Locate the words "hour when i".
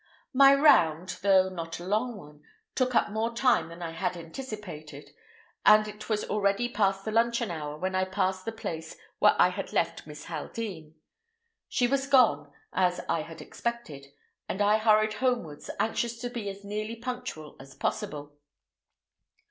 7.51-8.05